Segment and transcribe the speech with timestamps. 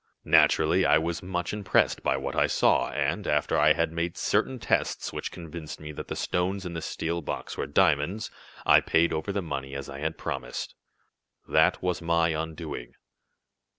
[0.25, 4.57] "Naturally I was much impressed by what I saw, and, after I had made certain
[4.57, 8.31] tests which convinced me that the stones in the steel box were diamonds,
[8.65, 10.73] I paid over the money as I had promised.
[11.47, 12.95] That was my undoing."